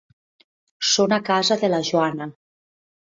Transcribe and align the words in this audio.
Són 0.93 1.13
a 1.17 1.21
casa 1.29 1.59
de 1.65 1.69
la 1.75 1.83
Joana. 1.91 2.29